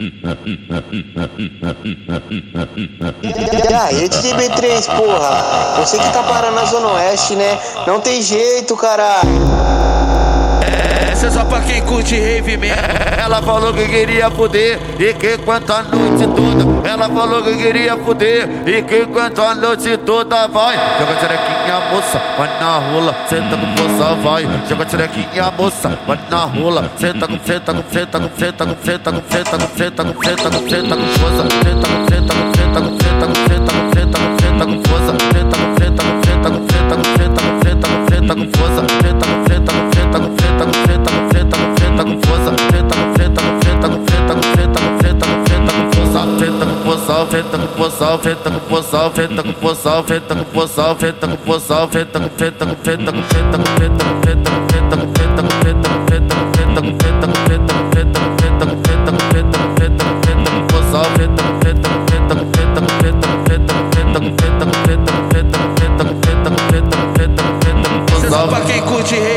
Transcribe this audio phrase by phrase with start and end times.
[0.00, 0.12] E
[3.74, 5.74] aí, DJ B3, porra?
[5.78, 7.58] Você que tá parando na Zona Oeste, né?
[7.84, 9.87] Não tem jeito, caralho.
[11.38, 12.82] É só pra quem curte rave mesmo.
[13.16, 16.88] Ela falou que queria fuder e que quanto a noite toda.
[16.88, 20.76] Ela falou que queria fuder e que quanto a noite toda vai.
[20.98, 24.48] Joga tirequinha, moça, vai na rola, senta com força, vai.
[24.68, 29.12] Joga tirequinha, moça, vai na rola, senta com senta com senta com senta com senta
[29.12, 32.80] com senta com senta com senta com senta com força, senta com senta com senta
[32.80, 33.77] com senta com senta com
[47.38, 51.88] fe tak posal fe tak posal fe tak posal fe tak posal fe tak posal
[51.88, 54.57] fe tak fe tak fe tak fe tak fe tak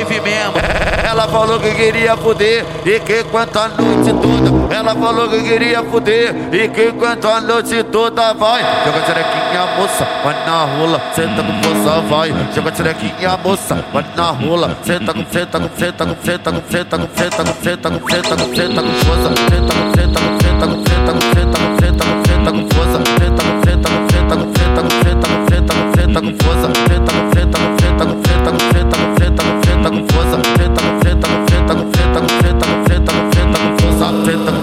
[0.06, 0.54] mesmo.
[1.04, 4.74] Ela falou que queria fuder e que quanto a noite toda.
[4.74, 8.62] Ela falou que queria fuder e que quanto a noite toda vai.
[8.86, 12.34] Joga tirequinha, moça, vai na rola, senta com força, vai.
[12.56, 16.98] Joga tirequinha, moça, vai na rola, senta com senta com senta com senta com senta
[16.98, 19.91] com senta com senta com senta com senta com força, senta com